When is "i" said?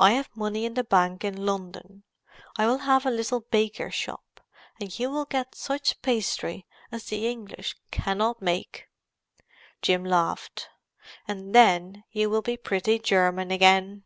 0.00-0.14, 2.56-2.66